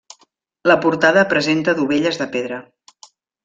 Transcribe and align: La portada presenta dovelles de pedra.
La 0.71 0.77
portada 0.85 1.25
presenta 1.35 1.77
dovelles 1.83 2.21
de 2.23 2.31
pedra. 2.39 2.61